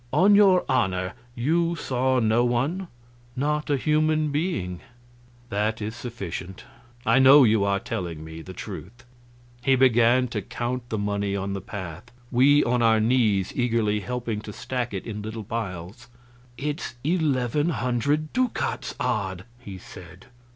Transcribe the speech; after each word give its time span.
On 0.11 0.33
your 0.33 0.65
honor 0.67 1.13
you 1.35 1.75
saw 1.75 2.17
no 2.19 2.43
one?" 2.43 2.87
"Not 3.35 3.69
a 3.69 3.77
human 3.77 4.31
being." 4.31 4.79
"That 5.49 5.79
is 5.79 5.95
sufficient; 5.95 6.63
I 7.05 7.19
know 7.19 7.43
you 7.43 7.63
are 7.63 7.79
telling 7.79 8.23
me 8.25 8.41
the 8.41 8.51
truth." 8.51 9.05
He 9.61 9.75
began 9.75 10.27
to 10.29 10.41
count 10.41 10.89
the 10.89 10.97
money 10.97 11.35
on 11.35 11.53
the 11.53 11.61
path, 11.61 12.05
we 12.31 12.63
on 12.63 12.81
our 12.81 12.99
knees 12.99 13.53
eagerly 13.55 13.99
helping 13.99 14.41
to 14.41 14.51
stack 14.51 14.91
it 14.91 15.05
in 15.05 15.21
little 15.21 15.43
piles. 15.43 16.07
"It's 16.57 16.95
eleven 17.03 17.69
hundred 17.69 18.33
ducats 18.33 18.95
odd!" 18.99 19.45
he 19.59 19.77
said. 19.77 20.25